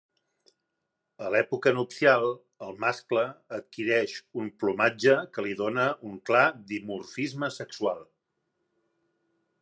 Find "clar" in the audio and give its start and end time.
6.31-6.43